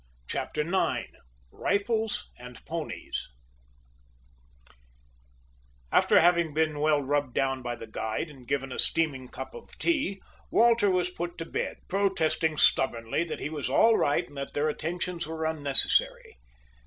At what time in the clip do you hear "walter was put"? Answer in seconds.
10.49-11.37